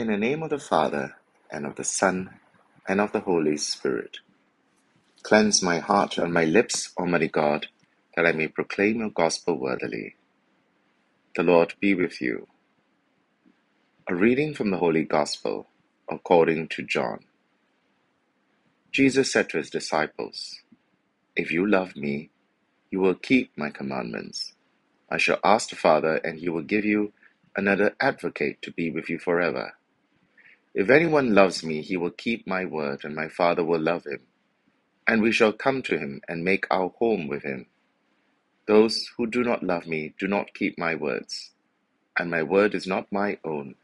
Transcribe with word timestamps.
In 0.00 0.06
the 0.06 0.16
name 0.16 0.42
of 0.42 0.48
the 0.48 0.58
Father, 0.58 1.16
and 1.52 1.66
of 1.66 1.76
the 1.76 1.84
Son, 1.84 2.30
and 2.88 3.02
of 3.02 3.12
the 3.12 3.20
Holy 3.20 3.58
Spirit. 3.58 4.20
Cleanse 5.22 5.62
my 5.62 5.78
heart 5.80 6.16
and 6.16 6.32
my 6.32 6.46
lips, 6.46 6.90
Almighty 6.98 7.28
God, 7.28 7.66
that 8.16 8.26
I 8.26 8.32
may 8.32 8.48
proclaim 8.48 9.00
your 9.00 9.10
gospel 9.10 9.56
worthily. 9.58 10.16
The 11.36 11.42
Lord 11.42 11.74
be 11.82 11.94
with 11.94 12.22
you. 12.22 12.48
A 14.08 14.14
reading 14.14 14.54
from 14.54 14.70
the 14.70 14.78
Holy 14.78 15.04
Gospel 15.04 15.66
according 16.10 16.68
to 16.68 16.82
John. 16.82 17.20
Jesus 18.92 19.30
said 19.30 19.50
to 19.50 19.58
his 19.58 19.68
disciples, 19.68 20.60
If 21.36 21.52
you 21.52 21.68
love 21.68 21.94
me, 21.94 22.30
you 22.90 23.00
will 23.00 23.16
keep 23.16 23.52
my 23.54 23.68
commandments. 23.70 24.54
I 25.10 25.18
shall 25.18 25.40
ask 25.44 25.70
the 25.70 25.76
Father, 25.76 26.16
and 26.24 26.38
he 26.40 26.48
will 26.48 26.62
give 26.62 26.86
you 26.86 27.12
another 27.54 27.96
advocate 28.00 28.62
to 28.62 28.72
be 28.72 28.90
with 28.90 29.10
you 29.10 29.18
forever. 29.18 29.74
If 30.74 30.90
anyone 30.90 31.34
loves 31.34 31.64
me, 31.64 31.82
he 31.82 31.96
will 31.98 32.10
keep 32.12 32.46
my 32.46 32.64
word, 32.64 33.04
and 33.04 33.14
my 33.14 33.28
Father 33.28 33.64
will 33.64 33.80
love 33.80 34.04
him. 34.06 34.20
And 35.08 35.22
we 35.22 35.32
shall 35.32 35.52
come 35.52 35.82
to 35.84 35.98
him 35.98 36.22
and 36.28 36.44
make 36.44 36.66
our 36.70 36.90
home 36.98 37.28
with 37.28 37.44
him. 37.44 37.66
Those 38.68 39.10
who 39.16 39.26
do 39.26 39.44
not 39.44 39.62
love 39.64 39.86
me 39.86 40.14
do 40.18 40.28
not 40.28 40.54
keep 40.54 40.78
my 40.78 40.94
words, 40.94 41.52
and 42.18 42.30
my 42.30 42.42
word 42.42 42.74
is 42.74 42.86
not 42.86 43.12
my 43.12 43.38
own. 43.44 43.76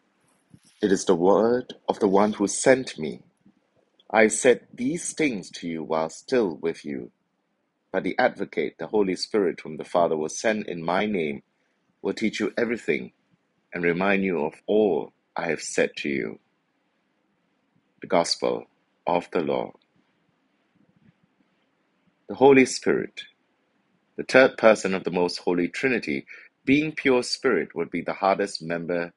It 0.82 0.92
is 0.92 1.06
the 1.06 1.16
word 1.16 1.74
of 1.88 2.00
the 2.00 2.08
one 2.08 2.34
who 2.34 2.48
sent 2.48 2.98
me. 2.98 3.22
I 4.10 4.28
said 4.28 4.68
these 4.74 5.12
things 5.14 5.50
to 5.52 5.68
you 5.68 5.84
while 5.84 6.10
still 6.10 6.56
with 6.56 6.84
you. 6.84 7.12
But 7.92 8.04
the 8.04 8.18
Advocate, 8.18 8.76
the 8.78 8.88
Holy 8.88 9.16
Spirit, 9.16 9.60
whom 9.62 9.78
the 9.78 9.84
Father 9.84 10.16
will 10.16 10.28
send 10.30 10.66
in 10.68 10.84
my 10.84 11.06
name, 11.06 11.42
will 12.02 12.14
teach 12.14 12.40
you 12.40 12.52
everything 12.58 13.12
and 13.74 13.84
remind 13.84 14.24
you 14.24 14.44
of 14.44 14.54
all 14.66 15.12
I 15.36 15.48
have 15.48 15.62
said 15.62 15.90
to 15.98 16.08
you. 16.10 16.40
The 18.02 18.08
Gospel 18.08 18.66
of 19.06 19.28
the 19.32 19.40
Lord. 19.40 19.74
The 22.28 22.36
Holy 22.36 22.66
Spirit, 22.66 23.22
the 24.16 24.24
third 24.24 24.58
person 24.58 24.94
of 24.94 25.04
the 25.04 25.10
Most 25.12 25.38
Holy 25.38 25.68
Trinity, 25.68 26.26
being 26.64 26.92
pure 26.92 27.22
spirit, 27.22 27.74
would 27.74 27.90
be 27.90 28.02
the 28.02 28.14
hardest 28.14 28.62
member 28.62 29.12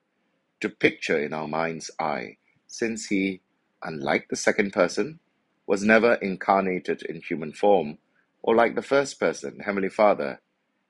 to 0.61 0.69
picture 0.69 1.19
in 1.19 1.33
our 1.33 1.47
mind's 1.47 1.91
eye, 1.99 2.37
since 2.67 3.07
he, 3.07 3.41
unlike 3.83 4.27
the 4.29 4.37
second 4.37 4.73
person, 4.73 5.19
was 5.67 5.83
never 5.83 6.15
incarnated 6.15 7.03
in 7.03 7.21
human 7.21 7.53
form, 7.53 7.99
or 8.43 8.55
like 8.55 8.75
the 8.75 8.81
first 8.83 9.19
person, 9.19 9.59
Heavenly 9.59 9.89
Father, 9.89 10.41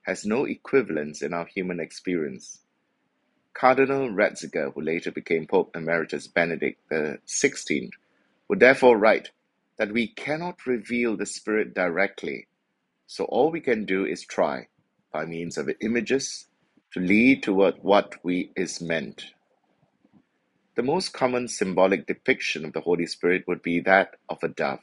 has 0.02 0.24
no 0.26 0.46
equivalence 0.46 1.22
in 1.22 1.34
our 1.34 1.46
human 1.46 1.80
experience. 1.80 2.60
Cardinal 3.54 4.08
Ratzinger, 4.08 4.72
who 4.72 4.80
later 4.80 5.10
became 5.10 5.46
Pope 5.46 5.76
Emeritus 5.76 6.26
Benedict 6.26 6.80
XVI, 6.90 7.90
would 8.48 8.60
therefore 8.60 8.96
write 8.96 9.30
that 9.76 9.92
we 9.92 10.08
cannot 10.08 10.66
reveal 10.66 11.16
the 11.16 11.26
Spirit 11.26 11.74
directly, 11.74 12.46
so 13.06 13.24
all 13.24 13.50
we 13.50 13.60
can 13.60 13.84
do 13.84 14.04
is 14.04 14.24
try, 14.24 14.68
by 15.12 15.24
means 15.24 15.58
of 15.58 15.70
images, 15.80 16.46
to 16.92 17.00
lead 17.00 17.42
toward 17.42 17.74
what 17.82 18.16
we 18.24 18.52
is 18.56 18.80
meant. 18.80 19.26
The 20.76 20.82
most 20.82 21.12
common 21.12 21.48
symbolic 21.48 22.06
depiction 22.06 22.64
of 22.64 22.72
the 22.72 22.80
Holy 22.80 23.06
Spirit 23.06 23.44
would 23.46 23.62
be 23.62 23.80
that 23.80 24.16
of 24.28 24.42
a 24.42 24.48
dove, 24.48 24.80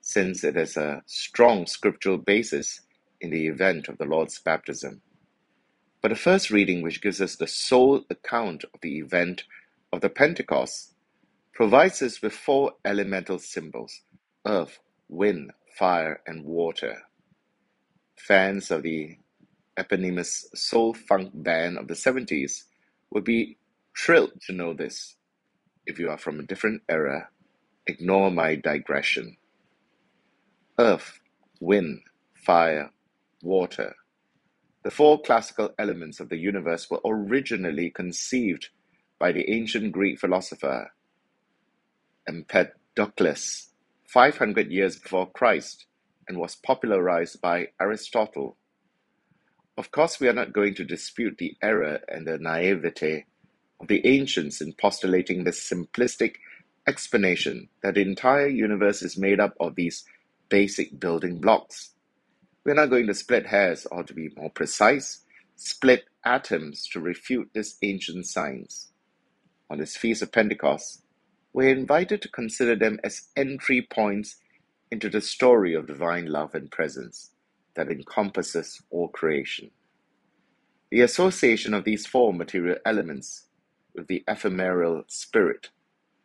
since 0.00 0.42
it 0.44 0.56
has 0.56 0.76
a 0.76 1.02
strong 1.06 1.66
scriptural 1.66 2.18
basis 2.18 2.80
in 3.20 3.30
the 3.30 3.46
event 3.46 3.88
of 3.88 3.98
the 3.98 4.04
Lord's 4.04 4.38
baptism. 4.38 5.02
But 6.04 6.10
the 6.10 6.16
first 6.16 6.50
reading, 6.50 6.82
which 6.82 7.00
gives 7.00 7.22
us 7.22 7.34
the 7.34 7.46
sole 7.46 8.04
account 8.10 8.64
of 8.74 8.82
the 8.82 8.98
event 8.98 9.44
of 9.90 10.02
the 10.02 10.10
Pentecost, 10.10 10.92
provides 11.54 12.02
us 12.02 12.20
with 12.20 12.34
four 12.34 12.72
elemental 12.84 13.38
symbols 13.38 14.02
earth, 14.46 14.80
wind, 15.08 15.52
fire, 15.78 16.20
and 16.26 16.44
water. 16.44 17.04
Fans 18.16 18.70
of 18.70 18.82
the 18.82 19.16
eponymous 19.78 20.46
soul 20.54 20.92
funk 20.92 21.30
band 21.32 21.78
of 21.78 21.88
the 21.88 21.94
70s 21.94 22.64
would 23.10 23.24
be 23.24 23.56
thrilled 23.96 24.42
to 24.42 24.52
know 24.52 24.74
this. 24.74 25.16
If 25.86 25.98
you 25.98 26.10
are 26.10 26.18
from 26.18 26.38
a 26.38 26.42
different 26.42 26.82
era, 26.86 27.30
ignore 27.86 28.30
my 28.30 28.56
digression. 28.56 29.38
Earth, 30.78 31.18
wind, 31.60 32.02
fire, 32.34 32.90
water. 33.42 33.94
The 34.84 34.90
four 34.90 35.22
classical 35.22 35.74
elements 35.78 36.20
of 36.20 36.28
the 36.28 36.36
universe 36.36 36.90
were 36.90 37.00
originally 37.06 37.88
conceived 37.88 38.68
by 39.18 39.32
the 39.32 39.50
ancient 39.50 39.92
Greek 39.92 40.20
philosopher 40.20 40.92
Empedocles 42.28 43.70
500 44.06 44.70
years 44.70 44.98
before 44.98 45.30
Christ 45.30 45.86
and 46.28 46.38
was 46.38 46.56
popularized 46.56 47.40
by 47.40 47.68
Aristotle. 47.80 48.58
Of 49.78 49.90
course, 49.90 50.20
we 50.20 50.28
are 50.28 50.34
not 50.34 50.52
going 50.52 50.74
to 50.74 50.84
dispute 50.84 51.38
the 51.38 51.56
error 51.62 52.00
and 52.06 52.26
the 52.26 52.36
naivete 52.36 53.24
of 53.80 53.88
the 53.88 54.06
ancients 54.06 54.60
in 54.60 54.74
postulating 54.74 55.44
this 55.44 55.66
simplistic 55.66 56.34
explanation 56.86 57.70
that 57.82 57.94
the 57.94 58.02
entire 58.02 58.48
universe 58.48 59.00
is 59.00 59.16
made 59.16 59.40
up 59.40 59.54
of 59.58 59.76
these 59.76 60.04
basic 60.50 61.00
building 61.00 61.38
blocks. 61.38 61.93
We're 62.64 62.74
not 62.74 62.90
going 62.90 63.06
to 63.08 63.14
split 63.14 63.46
hairs, 63.46 63.86
or 63.90 64.04
to 64.04 64.14
be 64.14 64.30
more 64.36 64.50
precise, 64.50 65.22
split 65.56 66.04
atoms 66.24 66.88
to 66.92 67.00
refute 67.00 67.50
this 67.54 67.76
ancient 67.82 68.26
science. 68.26 68.92
On 69.70 69.78
this 69.78 69.96
Feast 69.96 70.22
of 70.22 70.32
Pentecost, 70.32 71.02
we're 71.52 71.70
invited 71.70 72.22
to 72.22 72.28
consider 72.30 72.76
them 72.76 73.00
as 73.04 73.28
entry 73.36 73.82
points 73.82 74.36
into 74.90 75.10
the 75.10 75.20
story 75.20 75.74
of 75.74 75.86
divine 75.86 76.26
love 76.26 76.54
and 76.54 76.70
presence 76.70 77.32
that 77.74 77.90
encompasses 77.90 78.82
all 78.90 79.08
creation. 79.08 79.70
The 80.90 81.02
association 81.02 81.74
of 81.74 81.84
these 81.84 82.06
four 82.06 82.32
material 82.32 82.78
elements 82.86 83.44
with 83.94 84.08
the 84.08 84.24
ephemeral 84.28 85.04
spirit 85.08 85.70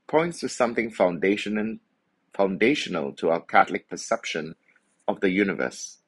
points 0.08 0.42
to 0.42 0.50
something 0.50 0.92
foundational, 0.92 1.78
foundational 2.34 3.14
to 3.14 3.30
our 3.30 3.42
Catholic 3.42 3.90
perception 3.90 4.56
of 5.08 5.22
the 5.22 5.32
universe. 5.32 5.99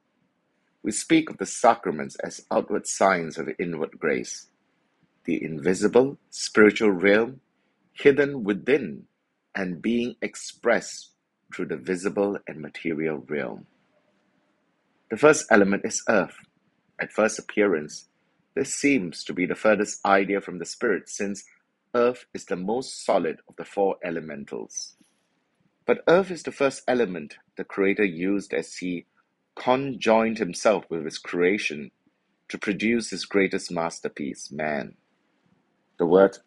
We 0.83 0.91
speak 0.91 1.29
of 1.29 1.37
the 1.37 1.45
sacraments 1.45 2.15
as 2.17 2.45
outward 2.51 2.87
signs 2.87 3.37
of 3.37 3.49
inward 3.59 3.99
grace, 3.99 4.47
the 5.25 5.43
invisible 5.43 6.17
spiritual 6.29 6.91
realm 6.91 7.41
hidden 7.93 8.43
within 8.43 9.03
and 9.53 9.81
being 9.81 10.15
expressed 10.21 11.11
through 11.53 11.67
the 11.67 11.77
visible 11.77 12.37
and 12.47 12.61
material 12.61 13.17
realm. 13.27 13.67
The 15.11 15.17
first 15.17 15.45
element 15.51 15.83
is 15.85 16.03
earth. 16.09 16.35
At 16.99 17.11
first 17.11 17.37
appearance, 17.37 18.07
this 18.55 18.73
seems 18.73 19.23
to 19.25 19.33
be 19.33 19.45
the 19.45 19.55
furthest 19.55 20.05
idea 20.05 20.41
from 20.41 20.59
the 20.59 20.65
Spirit, 20.65 21.09
since 21.09 21.43
earth 21.93 22.25
is 22.33 22.45
the 22.45 22.55
most 22.55 23.05
solid 23.05 23.39
of 23.47 23.55
the 23.57 23.65
four 23.65 23.97
elementals. 24.03 24.95
But 25.85 26.03
earth 26.07 26.31
is 26.31 26.43
the 26.43 26.51
first 26.51 26.83
element 26.87 27.37
the 27.57 27.63
Creator 27.65 28.05
used 28.05 28.53
as 28.53 28.75
He 28.75 29.05
conjoined 29.55 30.37
Himself 30.37 30.85
with 30.89 31.05
His 31.05 31.17
creation 31.17 31.91
to 32.49 32.57
produce 32.57 33.09
His 33.09 33.25
greatest 33.25 33.71
masterpiece, 33.71 34.51
man. 34.51 34.95
The 35.99 36.05
word 36.05 36.37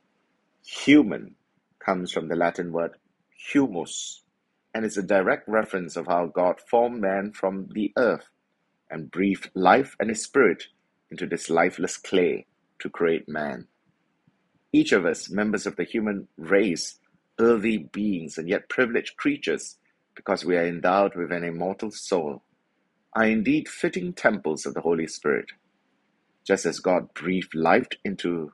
human 0.65 1.37
comes 1.79 2.13
from 2.13 2.29
the 2.29 2.37
Latin 2.37 2.73
word 2.73 2.93
humus 3.37 4.23
and 4.75 4.85
is 4.85 4.97
a 4.97 5.03
direct 5.03 5.49
reference 5.49 5.97
of 5.97 6.07
how 6.07 6.27
God 6.27 6.61
formed 6.61 7.01
man 7.01 7.33
from 7.33 7.69
the 7.73 7.93
earth 7.97 8.29
and 8.91 9.11
breathed 9.11 9.51
life 9.55 9.97
and 10.01 10.11
His 10.11 10.23
Spirit 10.23 10.65
into 11.11 11.27
this 11.27 11.51
lifeless 11.51 11.97
clay 11.97 12.47
to 12.81 12.91
create 12.91 13.29
man. 13.29 13.67
Each 14.73 14.93
of 14.93 15.07
us, 15.07 15.31
members 15.31 15.67
of 15.67 15.77
the 15.77 15.85
human 15.85 16.29
race, 16.37 16.99
earthly 17.39 17.79
beings 17.79 18.39
and 18.39 18.49
yet 18.49 18.69
privileged 18.69 19.17
creatures, 19.17 19.79
because 20.17 20.45
we 20.45 20.57
are 20.57 20.67
endowed 20.67 21.15
with 21.17 21.33
an 21.33 21.45
immortal 21.45 21.91
soul, 21.91 22.43
are 23.15 23.27
indeed 23.27 23.69
fitting 23.69 24.13
temples 24.13 24.67
of 24.67 24.75
the 24.75 24.81
Holy 24.81 25.07
Spirit. 25.07 25.53
Just 26.45 26.67
as 26.67 26.81
God 26.81 27.15
breathed 27.15 27.55
life 27.55 27.89
into 28.05 28.53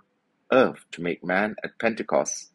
earth 0.53 0.85
to 0.93 1.03
make 1.03 1.25
man 1.25 1.57
at 1.65 1.79
Pentecost, 1.79 2.51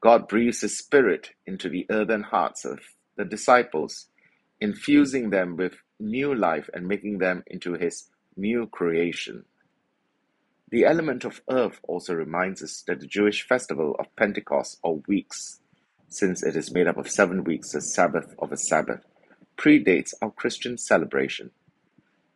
God 0.00 0.28
breathes 0.28 0.60
His 0.60 0.78
Spirit 0.78 1.30
into 1.46 1.68
the 1.68 1.86
earthen 1.90 2.22
hearts 2.24 2.64
of 2.64 2.80
the 3.16 3.24
disciples, 3.24 4.06
infusing 4.60 5.30
them 5.30 5.56
with 5.56 5.74
new 5.98 6.34
life 6.34 6.68
and 6.74 6.86
making 6.86 7.18
them 7.18 7.42
into 7.46 7.74
His 7.74 8.08
new 8.36 8.66
creation. 8.66 9.44
The 10.70 10.84
element 10.84 11.24
of 11.24 11.42
earth 11.48 11.80
also 11.84 12.14
reminds 12.14 12.62
us 12.62 12.82
that 12.88 13.00
the 13.00 13.06
Jewish 13.06 13.46
festival 13.46 13.94
of 13.98 14.14
Pentecost 14.16 14.78
or 14.82 15.00
weeks, 15.06 15.60
since 16.08 16.42
it 16.42 16.56
is 16.56 16.72
made 16.72 16.88
up 16.88 16.96
of 16.96 17.08
seven 17.08 17.44
weeks, 17.44 17.72
the 17.72 17.80
Sabbath 17.80 18.34
of 18.40 18.50
a 18.50 18.56
Sabbath, 18.56 19.04
predates 19.56 20.14
our 20.22 20.30
Christian 20.30 20.78
celebration. 20.78 21.50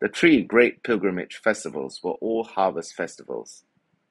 The 0.00 0.08
three 0.08 0.42
great 0.42 0.82
pilgrimage 0.82 1.40
festivals 1.42 2.00
were 2.02 2.12
all 2.12 2.44
harvest 2.44 2.94
festivals, 2.94 3.64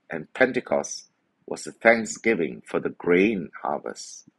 and 0.09 0.31
Pentecost 0.33 1.09
was 1.47 1.65
a 1.65 1.71
thanksgiving 1.71 2.61
for 2.65 2.79
the 2.79 2.89
grain 2.89 3.49
harvest. 3.63 4.29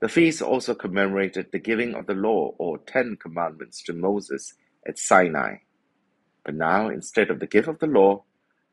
The 0.00 0.08
feast 0.08 0.42
also 0.42 0.74
commemorated 0.74 1.50
the 1.50 1.58
giving 1.58 1.94
of 1.94 2.06
the 2.06 2.14
law 2.14 2.54
or 2.58 2.78
Ten 2.78 3.16
Commandments 3.16 3.82
to 3.84 3.92
Moses 3.92 4.54
at 4.86 4.98
Sinai. 4.98 5.56
But 6.44 6.54
now, 6.54 6.88
instead 6.88 7.30
of 7.30 7.40
the 7.40 7.46
gift 7.46 7.66
of 7.66 7.78
the 7.80 7.86
law, 7.86 8.24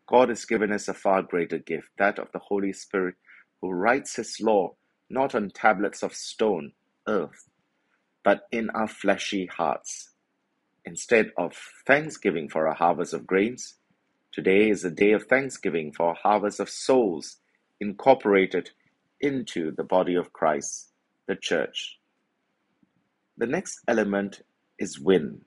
God 0.08 0.30
has 0.30 0.46
given 0.46 0.72
us 0.72 0.88
a 0.88 0.94
far 0.94 1.24
greater 1.24 1.58
gift, 1.58 1.90
that 1.98 2.20
of 2.20 2.32
the 2.34 2.40
Holy 2.40 2.74
Spirit, 2.74 3.16
who 3.62 3.72
writes 3.72 4.18
his 4.18 4.40
law 4.42 4.76
not 5.10 5.34
on 5.34 5.50
tablets 5.50 6.04
of 6.04 6.14
stone, 6.14 6.74
earth, 7.08 7.50
but 8.24 8.48
in 8.52 8.70
our 8.72 8.88
fleshy 8.88 9.46
hearts. 9.46 10.12
Instead 10.86 11.32
of 11.38 11.56
thanksgiving 11.88 12.50
for 12.50 12.66
a 12.66 12.74
harvest 12.74 13.14
of 13.14 13.28
grains, 13.28 13.76
today 14.32 14.70
is 14.70 14.84
a 14.84 14.92
day 14.92 15.12
of 15.12 15.24
thanksgiving 15.24 15.92
for 15.92 16.12
a 16.12 16.16
harvest 16.16 16.60
of 16.60 16.70
souls 16.70 17.38
incorporated 17.80 18.72
into 19.22 19.72
the 19.72 19.84
body 19.84 20.16
of 20.16 20.34
Christ, 20.34 20.90
the 21.28 21.36
church. 21.36 22.00
The 23.38 23.48
next 23.48 23.80
element 23.88 24.42
is 24.78 25.00
wind. 25.00 25.44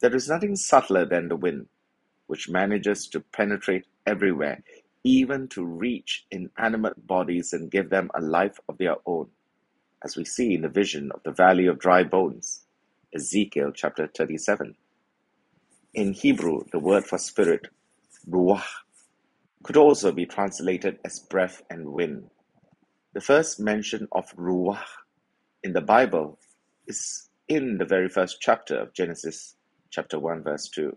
There 0.00 0.14
is 0.14 0.28
nothing 0.28 0.56
subtler 0.56 1.04
than 1.04 1.28
the 1.28 1.36
wind, 1.36 1.68
which 2.26 2.48
manages 2.48 3.06
to 3.08 3.20
penetrate 3.20 3.86
everywhere, 4.06 4.62
even 5.04 5.48
to 5.48 5.64
reach 5.64 6.26
inanimate 6.30 7.06
bodies 7.06 7.52
and 7.52 7.70
give 7.70 7.90
them 7.90 8.10
a 8.14 8.20
life 8.20 8.58
of 8.68 8.78
their 8.78 8.96
own, 9.06 9.28
as 10.04 10.16
we 10.16 10.24
see 10.24 10.54
in 10.54 10.62
the 10.62 10.68
vision 10.68 11.10
of 11.12 11.22
the 11.24 11.32
valley 11.32 11.66
of 11.66 11.78
dry 11.78 12.04
bones, 12.04 12.62
Ezekiel 13.14 13.72
chapter 13.74 14.08
37. 14.08 14.74
In 15.94 16.12
Hebrew, 16.14 16.64
the 16.72 16.78
word 16.78 17.04
for 17.04 17.18
spirit, 17.18 17.68
ruach, 18.28 18.64
could 19.62 19.76
also 19.76 20.12
be 20.12 20.26
translated 20.26 20.98
as 21.04 21.20
breath 21.20 21.62
and 21.70 21.92
wind. 21.92 22.30
The 23.14 23.20
first 23.20 23.60
mention 23.60 24.08
of 24.12 24.34
ruach 24.36 24.84
in 25.62 25.72
the 25.74 25.82
Bible 25.82 26.38
is 26.86 27.28
in 27.48 27.78
the 27.78 27.84
very 27.84 28.08
first 28.08 28.38
chapter 28.40 28.78
of 28.80 28.94
Genesis 28.94 29.56
chapter 29.90 30.18
1 30.18 30.42
verse 30.42 30.68
2. 30.68 30.96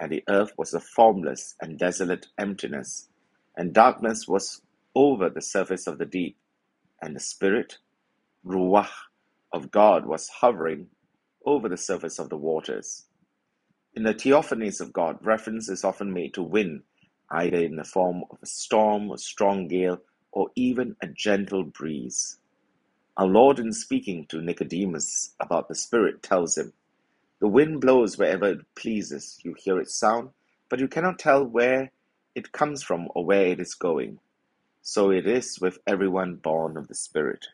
And 0.00 0.12
the 0.12 0.24
earth 0.28 0.52
was 0.58 0.74
a 0.74 0.80
formless 0.80 1.54
and 1.60 1.78
desolate 1.78 2.28
emptiness, 2.38 3.08
and 3.56 3.72
darkness 3.74 4.26
was 4.28 4.62
over 4.94 5.30
the 5.30 5.42
surface 5.42 5.86
of 5.86 5.98
the 5.98 6.06
deep, 6.06 6.36
and 7.02 7.14
the 7.16 7.20
spirit, 7.20 7.78
ruach, 8.46 8.90
of 9.52 9.70
God 9.70 10.06
was 10.06 10.28
hovering 10.28 10.88
over 11.44 11.68
the 11.68 11.76
surface 11.76 12.18
of 12.18 12.28
the 12.30 12.36
waters. 12.36 13.06
In 13.94 14.04
the 14.04 14.14
theophanies 14.14 14.80
of 14.80 14.92
God, 14.92 15.18
reference 15.22 15.68
is 15.68 15.84
often 15.84 16.12
made 16.12 16.34
to 16.34 16.42
wind, 16.42 16.82
either 17.30 17.58
in 17.58 17.76
the 17.76 17.84
form 17.84 18.24
of 18.30 18.38
a 18.42 18.46
storm, 18.46 19.10
a 19.10 19.18
strong 19.18 19.68
gale, 19.68 20.00
or 20.32 20.50
even 20.56 20.96
a 21.02 21.08
gentle 21.08 21.64
breeze. 21.64 22.38
Our 23.16 23.26
Lord, 23.26 23.58
in 23.58 23.72
speaking 23.72 24.26
to 24.28 24.40
Nicodemus 24.40 25.34
about 25.40 25.68
the 25.68 25.74
Spirit, 25.74 26.22
tells 26.22 26.56
him, 26.58 26.72
The 27.40 27.48
wind 27.48 27.80
blows 27.80 28.18
wherever 28.18 28.46
it 28.50 28.74
pleases. 28.76 29.38
You 29.44 29.54
hear 29.58 29.80
its 29.80 29.94
sound, 29.94 30.30
but 30.70 30.80
you 30.80 30.88
cannot 30.88 31.18
tell 31.18 31.44
where 31.44 31.92
it 32.34 32.52
comes 32.52 32.82
from 32.82 33.08
or 33.14 33.24
where 33.24 33.48
it 33.48 33.60
is 33.60 33.74
going. 33.74 34.20
So 34.82 35.10
it 35.10 35.26
is 35.26 35.60
with 35.60 35.78
everyone 35.86 36.36
born 36.36 36.76
of 36.76 36.88
the 36.88 36.94
Spirit. 36.94 37.48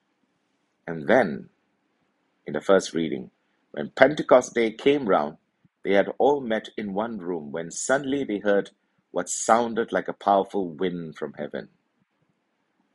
And 0.87 1.09
then, 1.09 1.51
in 2.47 2.55
the 2.55 2.63
first 2.63 2.95
reading, 2.95 3.31
when 3.73 3.91
Pentecost 3.97 4.55
Day 4.55 4.73
came 4.73 5.07
round, 5.09 5.39
they 5.85 5.95
had 5.95 6.09
all 6.19 6.41
met 6.41 6.71
in 6.79 6.95
one 6.95 7.19
room 7.19 7.53
when 7.53 7.71
suddenly 7.71 8.25
they 8.25 8.39
heard 8.39 8.71
what 9.13 9.29
sounded 9.29 9.93
like 9.93 10.09
a 10.09 10.13
powerful 10.15 10.69
wind 10.71 11.17
from 11.17 11.35
heaven. 11.35 11.71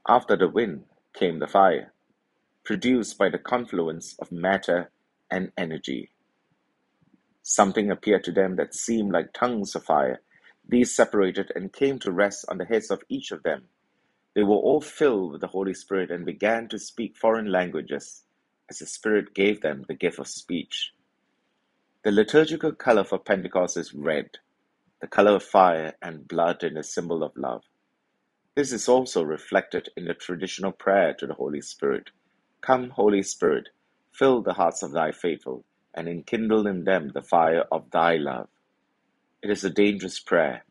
After 0.07 0.37
the 0.37 0.49
wind 0.49 0.85
came 1.15 1.39
the 1.39 1.47
fire, 1.47 1.93
produced 2.65 3.17
by 3.17 3.29
the 3.29 3.39
confluence 3.39 4.15
of 4.19 4.31
matter 4.31 4.91
and 5.31 5.51
energy. 5.57 6.11
Something 7.43 7.91
appeared 7.91 8.23
to 8.25 8.33
them 8.33 8.57
that 8.57 8.75
seemed 8.75 9.13
like 9.13 9.33
tongues 9.33 9.75
of 9.75 9.85
fire. 9.85 10.21
These 10.67 10.95
separated 10.95 11.51
and 11.55 11.73
came 11.73 11.99
to 11.99 12.11
rest 12.11 12.45
on 12.49 12.59
the 12.59 12.65
heads 12.65 12.91
of 12.91 13.03
each 13.09 13.31
of 13.31 13.43
them. 13.43 13.65
They 14.35 14.43
were 14.43 14.55
all 14.55 14.81
filled 14.81 15.33
with 15.33 15.41
the 15.41 15.47
Holy 15.47 15.73
Spirit 15.73 16.11
and 16.11 16.25
began 16.25 16.69
to 16.69 16.79
speak 16.79 17.17
foreign 17.17 17.51
languages 17.51 18.23
as 18.69 18.79
the 18.79 18.85
Spirit 18.85 19.33
gave 19.33 19.61
them 19.61 19.85
the 19.87 19.95
gift 19.95 20.19
of 20.19 20.27
speech. 20.27 20.91
The 22.03 22.11
liturgical 22.11 22.71
color 22.73 23.03
for 23.03 23.19
Pentecost 23.19 23.77
is 23.77 23.93
red, 23.93 24.31
the 25.01 25.07
color 25.07 25.35
of 25.35 25.43
fire 25.43 25.93
and 26.01 26.27
blood 26.27 26.63
and 26.63 26.77
a 26.77 26.83
symbol 26.83 27.23
of 27.23 27.33
love. 27.37 27.63
This 28.55 28.71
is 28.71 28.89
also 28.89 29.23
reflected 29.23 29.89
in 29.97 30.05
the 30.05 30.13
traditional 30.13 30.71
prayer 30.71 31.13
to 31.15 31.27
the 31.27 31.35
Holy 31.35 31.61
Spirit. 31.61 32.11
Come, 32.61 32.91
Holy 32.91 33.23
Spirit, 33.23 33.69
fill 34.13 34.41
the 34.41 34.53
hearts 34.53 34.83
of 34.83 34.91
thy 34.91 35.11
faithful, 35.11 35.65
and 35.93 36.07
enkindle 36.09 36.67
in 36.67 36.85
them 36.85 37.11
the 37.13 37.21
fire 37.21 37.65
of 37.71 37.91
thy 37.91 38.17
love. 38.17 38.49
It 39.43 39.49
is 39.49 39.63
a 39.63 39.69
dangerous 39.69 40.19
prayer 40.19 40.65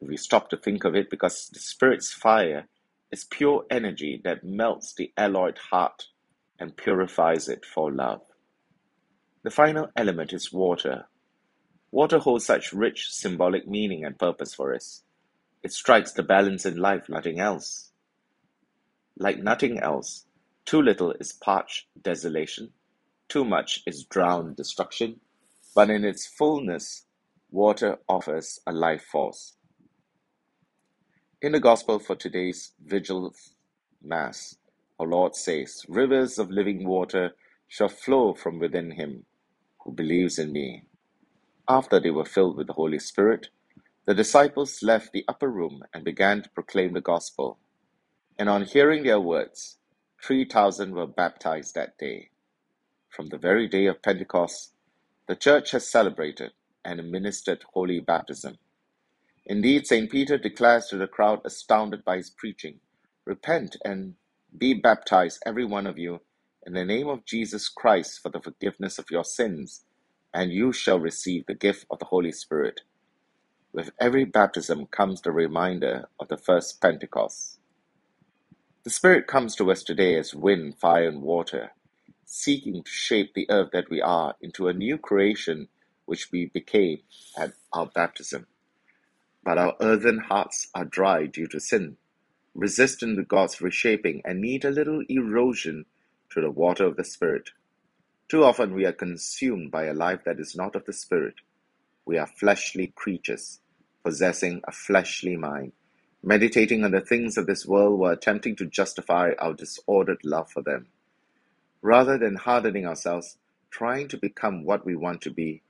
if 0.00 0.08
we 0.08 0.16
stop 0.16 0.50
to 0.50 0.56
think 0.56 0.84
of 0.84 0.94
it 0.96 1.10
because 1.10 1.50
the 1.52 1.60
Spirit's 1.60 2.12
fire 2.12 2.66
is 3.12 3.24
pure 3.24 3.64
energy 3.70 4.20
that 4.24 4.44
melts 4.44 4.94
the 4.94 5.12
alloyed 5.16 5.58
heart 5.70 6.06
and 6.58 6.76
purifies 6.76 7.48
it 7.48 7.64
for 7.64 7.90
love. 7.90 8.20
The 9.42 9.50
final 9.50 9.88
element 9.96 10.32
is 10.32 10.52
water. 10.52 11.06
Water 11.90 12.18
holds 12.18 12.44
such 12.44 12.72
rich 12.72 13.08
symbolic 13.10 13.66
meaning 13.66 14.04
and 14.04 14.18
purpose 14.18 14.54
for 14.54 14.74
us. 14.74 15.02
It 15.62 15.72
strikes 15.72 16.12
the 16.12 16.22
balance 16.22 16.64
in 16.64 16.76
life, 16.76 17.08
nothing 17.08 17.40
else. 17.40 17.90
Like 19.18 19.38
nothing 19.38 19.78
else, 19.78 20.26
too 20.64 20.80
little 20.80 21.12
is 21.12 21.32
parched 21.32 21.86
desolation, 22.00 22.72
too 23.28 23.44
much 23.44 23.82
is 23.86 24.04
drowned 24.04 24.56
destruction, 24.56 25.20
but 25.74 25.90
in 25.90 26.04
its 26.04 26.26
fullness, 26.26 27.06
water 27.50 27.98
offers 28.08 28.60
a 28.66 28.72
life 28.72 29.02
force. 29.02 29.56
In 31.42 31.52
the 31.52 31.60
Gospel 31.60 31.98
for 31.98 32.16
today's 32.16 32.72
Vigil 32.84 33.34
Mass, 34.02 34.56
our 34.98 35.06
Lord 35.06 35.34
says, 35.34 35.86
Rivers 35.88 36.38
of 36.38 36.50
living 36.50 36.86
water 36.86 37.30
shall 37.66 37.88
flow 37.88 38.34
from 38.34 38.58
within 38.58 38.90
him 38.90 39.24
who 39.78 39.92
believes 39.92 40.38
in 40.38 40.52
me. 40.52 40.84
After 41.66 41.98
they 41.98 42.10
were 42.10 42.26
filled 42.26 42.58
with 42.58 42.66
the 42.66 42.74
Holy 42.74 42.98
Spirit, 42.98 43.48
the 44.04 44.12
disciples 44.12 44.82
left 44.82 45.12
the 45.14 45.24
upper 45.28 45.48
room 45.48 45.82
and 45.94 46.04
began 46.04 46.42
to 46.42 46.50
proclaim 46.50 46.92
the 46.92 47.00
gospel. 47.00 47.58
And 48.38 48.50
on 48.50 48.66
hearing 48.66 49.04
their 49.04 49.20
words, 49.20 49.78
3,000 50.22 50.92
were 50.92 51.06
baptized 51.06 51.74
that 51.74 51.96
day. 51.96 52.28
From 53.08 53.28
the 53.28 53.38
very 53.38 53.66
day 53.66 53.86
of 53.86 54.02
Pentecost, 54.02 54.74
the 55.26 55.36
church 55.36 55.70
has 55.70 55.88
celebrated 55.90 56.52
and 56.84 57.00
administered 57.00 57.64
holy 57.72 57.98
baptism. 57.98 58.58
Indeed, 59.50 59.88
St. 59.88 60.08
Peter 60.08 60.38
declares 60.38 60.86
to 60.86 60.96
the 60.96 61.08
crowd 61.08 61.40
astounded 61.44 62.04
by 62.04 62.18
his 62.18 62.30
preaching 62.30 62.78
Repent 63.26 63.76
and 63.84 64.14
be 64.56 64.74
baptized, 64.74 65.42
every 65.44 65.64
one 65.64 65.88
of 65.88 65.98
you, 65.98 66.20
in 66.64 66.74
the 66.74 66.84
name 66.84 67.08
of 67.08 67.26
Jesus 67.26 67.68
Christ 67.68 68.20
for 68.22 68.28
the 68.30 68.40
forgiveness 68.40 68.96
of 69.00 69.10
your 69.10 69.24
sins, 69.24 69.84
and 70.32 70.52
you 70.52 70.72
shall 70.72 71.00
receive 71.00 71.46
the 71.46 71.56
gift 71.56 71.84
of 71.90 71.98
the 71.98 72.06
Holy 72.06 72.30
Spirit. 72.30 72.82
With 73.72 73.90
every 74.00 74.24
baptism 74.24 74.86
comes 74.86 75.20
the 75.20 75.32
reminder 75.32 76.08
of 76.20 76.28
the 76.28 76.38
first 76.38 76.80
Pentecost. 76.80 77.58
The 78.84 78.90
Spirit 78.90 79.26
comes 79.26 79.56
to 79.56 79.72
us 79.72 79.82
today 79.82 80.16
as 80.16 80.32
wind, 80.34 80.78
fire, 80.78 81.08
and 81.08 81.22
water, 81.22 81.72
seeking 82.24 82.84
to 82.84 82.90
shape 82.90 83.34
the 83.34 83.50
earth 83.50 83.70
that 83.72 83.90
we 83.90 84.00
are 84.00 84.36
into 84.40 84.68
a 84.68 84.74
new 84.74 84.96
creation 84.96 85.68
which 86.06 86.30
we 86.32 86.46
became 86.46 87.00
at 87.36 87.54
our 87.72 87.86
baptism. 87.86 88.46
But 89.42 89.58
our 89.58 89.76
earthen 89.80 90.18
hearts 90.18 90.68
are 90.74 90.84
dry 90.84 91.26
due 91.26 91.46
to 91.48 91.60
sin, 91.60 91.96
resistant 92.54 93.16
to 93.16 93.24
God's 93.24 93.60
reshaping, 93.60 94.22
and 94.24 94.40
need 94.40 94.64
a 94.64 94.70
little 94.70 95.02
erosion 95.08 95.86
to 96.30 96.40
the 96.40 96.50
water 96.50 96.84
of 96.84 96.96
the 96.96 97.04
Spirit. 97.04 97.50
Too 98.28 98.44
often 98.44 98.74
we 98.74 98.84
are 98.84 98.92
consumed 98.92 99.70
by 99.70 99.84
a 99.84 99.94
life 99.94 100.24
that 100.24 100.38
is 100.38 100.54
not 100.54 100.76
of 100.76 100.84
the 100.84 100.92
Spirit. 100.92 101.34
We 102.04 102.18
are 102.18 102.26
fleshly 102.26 102.88
creatures, 102.88 103.60
possessing 104.04 104.60
a 104.64 104.72
fleshly 104.72 105.36
mind, 105.36 105.72
meditating 106.22 106.84
on 106.84 106.90
the 106.90 107.00
things 107.00 107.36
of 107.36 107.46
this 107.46 107.66
world 107.66 107.98
while 107.98 108.12
attempting 108.12 108.56
to 108.56 108.66
justify 108.66 109.32
our 109.38 109.54
disordered 109.54 110.24
love 110.24 110.50
for 110.50 110.62
them. 110.62 110.88
Rather 111.82 112.18
than 112.18 112.36
hardening 112.36 112.86
ourselves, 112.86 113.38
trying 113.70 114.06
to 114.08 114.18
become 114.18 114.64
what 114.64 114.84
we 114.84 114.94
want 114.94 115.22
to 115.22 115.30
be, 115.30 115.62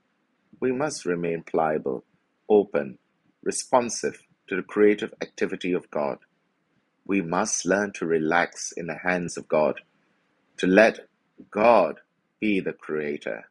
we 0.59 0.71
must 0.71 1.05
remain 1.05 1.41
pliable, 1.43 2.03
open, 2.49 2.97
responsive 3.43 4.23
to 4.47 4.55
the 4.55 4.63
creative 4.63 5.13
activity 5.21 5.73
of 5.73 5.89
God. 5.91 6.19
We 7.05 7.21
must 7.21 7.65
learn 7.65 7.93
to 7.93 8.05
relax 8.05 8.71
in 8.71 8.87
the 8.87 8.97
hands 8.97 9.37
of 9.37 9.47
God, 9.47 9.81
to 10.57 10.67
let 10.67 11.07
God 11.49 11.99
be 12.39 12.59
the 12.59 12.73
creator. 12.73 13.45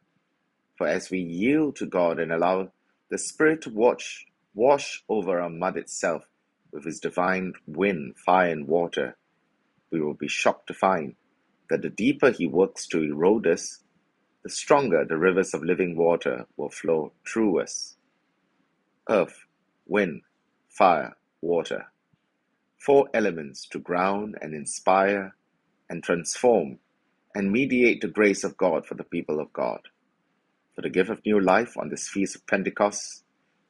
For 0.77 0.87
as 0.87 1.11
we 1.11 1.19
yield 1.19 1.75
to 1.77 1.85
God 1.85 2.19
and 2.19 2.31
allow 2.31 2.71
the 3.09 3.17
Spirit 3.17 3.61
to 3.63 3.69
watch, 3.69 4.25
wash 4.53 5.03
over 5.09 5.39
our 5.41 5.49
mud 5.49 5.77
itself, 5.77 6.23
with 6.71 6.85
his 6.85 6.99
divine 6.99 7.53
wind, 7.67 8.15
fire, 8.17 8.51
and 8.51 8.67
water, 8.67 9.17
we 9.91 10.01
will 10.01 10.13
be 10.13 10.27
shocked 10.27 10.67
to 10.67 10.73
find 10.73 11.15
that 11.69 11.81
the 11.81 11.89
deeper 11.89 12.31
he 12.31 12.47
works 12.47 12.87
to 12.87 13.03
erode 13.03 13.47
us, 13.47 13.79
the 14.43 14.49
stronger 14.49 15.05
the 15.05 15.17
rivers 15.17 15.53
of 15.53 15.63
living 15.63 15.95
water 15.95 16.45
will 16.57 16.69
flow 16.69 17.11
through 17.27 17.61
us. 17.61 17.97
Earth, 19.09 19.45
wind, 19.91 20.21
fire, 20.69 21.17
water. 21.41 21.85
Four 22.79 23.09
elements 23.13 23.67
to 23.67 23.79
ground 23.79 24.37
and 24.41 24.55
inspire 24.55 25.35
and 25.89 26.01
transform 26.01 26.79
and 27.35 27.51
mediate 27.51 27.99
the 27.99 28.07
grace 28.07 28.45
of 28.45 28.55
God 28.55 28.85
for 28.85 28.95
the 28.95 29.03
people 29.03 29.41
of 29.41 29.51
God. 29.51 29.81
For 30.75 30.81
the 30.81 30.89
gift 30.89 31.09
of 31.09 31.25
new 31.25 31.41
life 31.41 31.77
on 31.77 31.89
this 31.89 32.07
feast 32.07 32.37
of 32.37 32.47
Pentecost, 32.47 33.23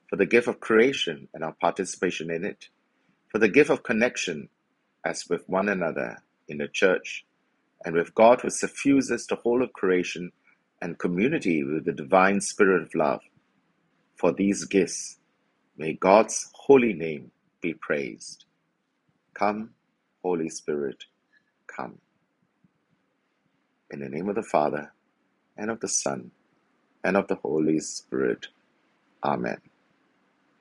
for 0.10 0.16
the 0.16 0.28
gift 0.28 0.48
of 0.48 0.60
creation 0.60 1.28
and 1.34 1.44
our 1.44 1.56
participation 1.60 2.30
in 2.30 2.46
it, 2.46 2.70
for 3.32 3.40
the 3.40 3.50
gift 3.50 3.72
of 3.72 3.82
connection 3.82 4.50
as 5.04 5.28
with 5.28 5.50
one 5.50 5.70
another 5.70 6.18
in 6.48 6.60
the 6.60 6.68
church, 6.68 7.26
and 7.84 7.96
with 7.96 8.14
God 8.14 8.42
who 8.42 8.52
suffuses 8.52 9.26
the 9.26 9.38
whole 9.38 9.64
of 9.64 9.74
creation 9.74 10.32
and 10.84 11.00
community 11.00 11.64
with 11.64 11.86
the 11.86 11.92
divine 11.92 12.42
spirit 12.42 12.84
of 12.84 12.94
love. 12.94 13.22
For 14.18 14.32
these 14.32 14.66
gifts, 14.66 15.18
may 15.82 15.94
God's 15.96 16.52
holy 16.54 16.94
name 16.94 17.32
be 17.62 17.74
praised. 17.76 18.46
Come, 19.36 19.72
Holy 20.24 20.50
Spirit, 20.50 21.06
come. 21.68 22.00
In 23.92 24.02
the 24.02 24.10
name 24.10 24.30
of 24.30 24.36
the 24.36 24.44
Father, 24.44 24.94
and 25.58 25.72
of 25.72 25.80
the 25.82 25.90
Son, 25.90 26.32
and 27.04 27.18
of 27.18 27.28
the 27.28 27.36
Holy 27.36 27.80
Spirit. 27.80 28.48
Amen. 29.24 29.60